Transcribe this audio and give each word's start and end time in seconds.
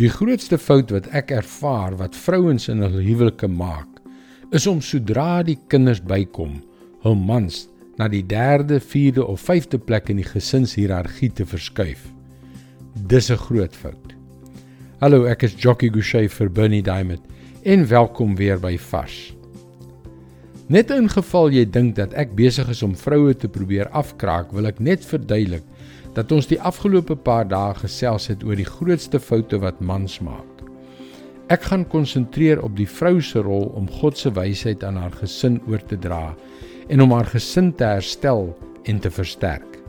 Die 0.00 0.08
grootste 0.08 0.56
fout 0.56 0.94
wat 0.94 1.10
ek 1.12 1.28
ervaar 1.36 1.92
wat 2.00 2.14
vrouens 2.16 2.70
in 2.72 2.78
hul 2.80 2.94
huwelike 3.04 3.48
maak, 3.52 3.98
is 4.56 4.64
om 4.70 4.78
sodra 4.80 5.42
die 5.44 5.58
kinders 5.68 6.00
bykom, 6.00 6.54
hul 7.04 7.18
mans 7.18 7.66
na 8.00 8.06
die 8.08 8.22
3de, 8.24 8.78
4de 8.80 9.26
of 9.28 9.44
5de 9.44 9.76
plek 9.76 10.08
in 10.08 10.22
die 10.22 10.24
gesinshierargie 10.24 11.28
te 11.36 11.44
verskuif. 11.44 12.06
Dis 13.12 13.28
'n 13.30 13.36
groot 13.36 13.76
fout. 13.76 14.16
Hallo, 15.00 15.24
ek 15.24 15.42
is 15.42 15.54
Jockey 15.54 15.90
Gouchee 15.90 16.28
vir 16.28 16.48
Bernie 16.48 16.82
Diamond 16.82 17.20
en 17.64 17.86
welkom 17.86 18.36
weer 18.36 18.58
by 18.58 18.78
Vars. 18.78 19.39
Net 20.70 20.92
in 20.94 21.08
geval 21.10 21.48
jy 21.50 21.64
dink 21.66 21.96
dat 21.96 22.12
ek 22.14 22.36
besig 22.38 22.68
is 22.70 22.84
om 22.86 22.92
vroue 22.94 23.32
te 23.34 23.48
probeer 23.50 23.88
afkraak, 23.90 24.52
wil 24.54 24.68
ek 24.68 24.76
net 24.78 25.02
verduidelik 25.02 25.64
dat 26.14 26.30
ons 26.30 26.46
die 26.46 26.60
afgelope 26.62 27.16
paar 27.26 27.48
dae 27.50 27.72
gesels 27.74 28.28
het 28.30 28.44
oor 28.46 28.54
die 28.54 28.68
grootste 28.68 29.18
foute 29.18 29.58
wat 29.64 29.80
mans 29.82 30.20
maak. 30.22 30.62
Ek 31.50 31.66
gaan 31.66 31.82
konsentreer 31.90 32.62
op 32.62 32.76
die 32.78 32.86
vrou 32.86 33.16
se 33.18 33.42
rol 33.42 33.66
om 33.74 33.88
God 33.98 34.18
se 34.18 34.30
wysheid 34.36 34.86
aan 34.86 35.00
haar 35.02 35.16
gesin 35.18 35.58
oor 35.66 35.82
te 35.90 35.98
dra 35.98 36.36
en 36.86 37.02
om 37.02 37.16
haar 37.18 37.26
gesin 37.32 37.72
te 37.74 37.90
herstel 37.90 38.52
en 38.86 39.02
te 39.02 39.10
versterk. 39.10 39.80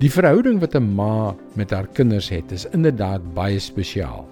Die 0.00 0.12
verhouding 0.16 0.64
wat 0.64 0.80
'n 0.80 0.94
ma 0.96 1.36
met 1.60 1.76
haar 1.76 1.92
kinders 1.92 2.30
het, 2.32 2.52
is 2.52 2.66
inderdaad 2.72 3.34
baie 3.34 3.60
spesiaal. 3.60 4.24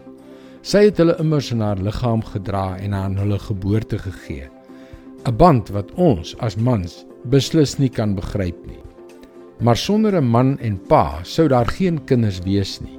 Sy 0.62 0.88
het 0.88 0.96
hulle 0.96 1.20
immers 1.20 1.52
in 1.52 1.60
haar 1.60 1.76
liggaam 1.76 2.22
gedra 2.24 2.78
en 2.80 2.94
aan 2.94 3.16
hulle 3.16 3.38
geboorte 3.38 3.98
gegee. 3.98 4.48
'n 5.22 5.36
band 5.38 5.68
wat 5.70 5.90
ons 5.94 6.32
as 6.42 6.56
mans 6.58 7.04
beslis 7.30 7.76
nie 7.78 7.90
kan 7.90 8.16
begryp 8.18 8.58
nie. 8.66 8.80
Maar 9.62 9.76
sonder 9.76 10.16
'n 10.18 10.26
man 10.26 10.58
en 10.58 10.78
pa 10.88 11.22
sou 11.22 11.46
daar 11.48 11.66
geen 11.66 12.04
kinders 12.04 12.40
wees 12.42 12.80
nie. 12.80 12.98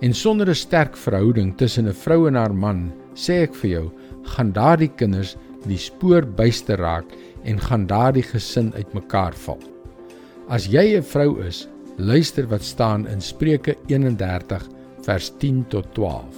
En 0.00 0.14
sonder 0.14 0.48
'n 0.48 0.54
sterk 0.54 0.96
verhouding 0.96 1.56
tussen 1.56 1.88
'n 1.88 1.92
vrou 1.92 2.28
en 2.28 2.34
haar 2.34 2.54
man, 2.54 2.92
sê 3.14 3.42
ek 3.42 3.54
vir 3.54 3.70
jou, 3.70 3.90
gaan 4.22 4.52
daardie 4.52 4.92
kinders 4.96 5.36
die 5.66 5.78
spoor 5.78 6.22
byste 6.22 6.76
raak 6.76 7.06
en 7.44 7.58
gaan 7.60 7.86
daardie 7.86 8.22
gesin 8.22 8.72
uitmekaar 8.74 9.34
val. 9.34 9.62
As 10.48 10.66
jy 10.66 10.96
'n 10.96 11.02
vrou 11.02 11.40
is, 11.40 11.68
luister 11.96 12.46
wat 12.46 12.62
staan 12.62 13.06
in 13.06 13.20
Spreuke 13.20 13.76
31 13.86 14.68
vers 15.02 15.32
10 15.38 15.64
tot 15.68 15.94
12. 15.94 16.34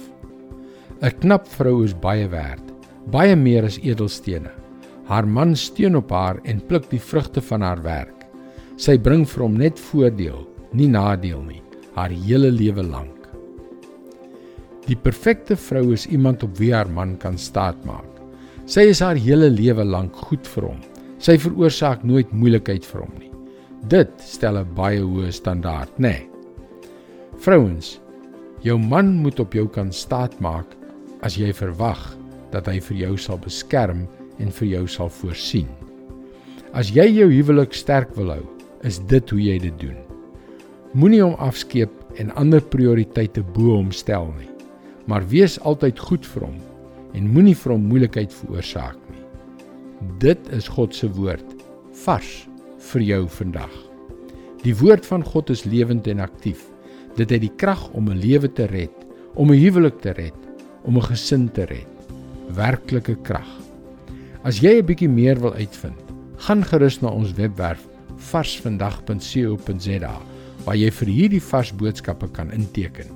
'n 1.01 1.11
Knap 1.19 1.47
vrou 1.47 1.83
is 1.83 1.93
baie 1.93 2.27
werd, 2.27 2.63
baie 3.11 3.35
meer 3.35 3.63
as 3.63 3.77
edelstene. 3.77 4.66
Haar 5.07 5.27
man 5.27 5.55
steun 5.55 5.95
op 5.95 6.11
haar 6.11 6.39
en 6.43 6.59
pluk 6.67 6.89
die 6.91 6.99
vrugte 6.99 7.41
van 7.41 7.63
haar 7.63 7.81
werk. 7.83 8.25
Sy 8.77 8.97
bring 8.99 9.23
vir 9.25 9.43
hom 9.45 9.55
net 9.57 9.79
voordeel, 9.79 10.43
nie 10.75 10.89
nadeel 10.91 11.41
nie, 11.41 11.61
haar 11.95 12.11
hele 12.11 12.51
lewe 12.51 12.83
lank. 12.83 13.15
Die 14.87 14.95
perfekte 14.95 15.57
vrou 15.59 15.91
is 15.95 16.05
iemand 16.07 16.43
op 16.43 16.59
wie 16.59 16.73
haar 16.75 16.87
man 16.91 17.15
kan 17.19 17.39
staatmaak. 17.39 18.07
Sy 18.67 18.89
is 18.91 19.01
haar 19.03 19.19
hele 19.19 19.49
lewe 19.51 19.83
lank 19.87 20.15
goed 20.27 20.47
vir 20.55 20.69
hom. 20.69 20.79
Sy 21.23 21.37
veroorsaak 21.39 22.03
nooit 22.05 22.31
moeilikheid 22.31 22.85
vir 22.85 23.03
hom 23.05 23.13
nie. 23.19 23.31
Dit 23.87 24.11
stel 24.19 24.57
'n 24.57 24.75
baie 24.75 24.99
hoë 24.99 25.31
standaard, 25.31 25.91
nê? 25.97 26.11
Nee. 26.11 26.29
Vrouens, 27.39 27.99
jou 28.61 28.77
man 28.77 29.21
moet 29.23 29.39
op 29.39 29.53
jou 29.53 29.67
kan 29.67 29.91
staatmaak 29.91 30.75
as 31.21 31.37
jy 31.37 31.53
verwag 31.53 32.17
dat 32.51 32.67
hy 32.67 32.79
vir 32.79 32.97
jou 32.97 33.17
sal 33.17 33.37
beskerm 33.37 34.07
en 34.39 34.51
vir 34.51 34.67
jou 34.67 34.87
sal 34.87 35.09
voorsien. 35.09 35.67
As 36.73 36.91
jy 36.93 37.07
jou 37.09 37.29
huwelik 37.31 37.73
sterk 37.73 38.13
wil 38.15 38.31
hou, 38.35 38.43
is 38.83 38.99
dit 39.09 39.29
hoe 39.33 39.39
jy 39.41 39.57
dit 39.59 39.79
doen. 39.81 39.97
Moenie 40.93 41.23
hom 41.23 41.35
afskeep 41.43 41.91
en 42.21 42.33
ander 42.39 42.61
prioriteite 42.61 43.43
bo 43.55 43.77
hom 43.77 43.91
stel 43.91 44.29
nie, 44.37 44.49
maar 45.07 45.25
wees 45.31 45.57
altyd 45.67 45.99
goed 45.99 46.25
vir 46.25 46.47
hom 46.47 46.57
en 47.17 47.29
moenie 47.33 47.55
vir 47.57 47.73
hom 47.73 47.85
moeilikheid 47.89 48.33
veroorsaak 48.33 48.97
nie. 49.11 49.23
Dit 50.21 50.49
is 50.53 50.69
God 50.69 50.95
se 50.95 51.09
woord 51.17 51.55
vars 52.05 52.31
vir 52.91 53.05
jou 53.05 53.21
vandag. 53.39 53.73
Die 54.63 54.75
woord 54.77 55.05
van 55.07 55.23
God 55.25 55.49
is 55.53 55.65
lewend 55.65 56.07
en 56.11 56.21
aktief. 56.23 56.65
Dit 57.17 57.31
het 57.33 57.41
die 57.41 57.53
krag 57.61 57.87
om 57.93 58.09
'n 58.09 58.19
lewe 58.21 58.47
te 58.47 58.65
red, 58.65 58.93
om 59.35 59.51
'n 59.51 59.57
huwelik 59.57 60.01
te 60.01 60.11
red, 60.11 60.37
om 60.83 60.97
'n 60.97 61.09
gesin 61.09 61.49
te 61.49 61.65
red. 61.65 61.87
Werklike 62.49 63.15
krag. 63.23 63.66
As 64.47 64.61
jy 64.63 64.77
'n 64.79 64.85
bietjie 64.87 65.09
meer 65.11 65.35
wil 65.43 65.51
uitvind, 65.59 65.99
gaan 66.39 66.63
gerus 66.63 67.01
na 67.01 67.09
ons 67.11 67.33
webwerf 67.35 67.81
varsvandag.co.za 68.29 70.13
waar 70.63 70.77
jy 70.79 70.91
vir 70.99 71.09
hierdie 71.11 71.41
vars 71.43 71.73
boodskappe 71.75 72.29
kan 72.31 72.53
inteken. 72.55 73.11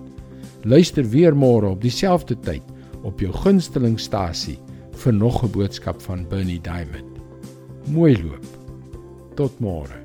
Luister 0.67 1.07
weer 1.07 1.31
môre 1.31 1.71
op 1.71 1.79
dieselfde 1.81 2.35
tyd 2.35 2.63
op 3.07 3.23
jou 3.23 3.31
gunstelingstasie 3.31 4.59
vir 4.91 5.13
nog 5.13 5.43
'n 5.43 5.51
boodskap 5.55 6.01
van 6.01 6.27
Bernie 6.27 6.59
Diamond. 6.59 7.07
Mooi 7.87 8.13
loop. 8.23 8.45
Tot 9.35 9.59
môre. 9.59 10.00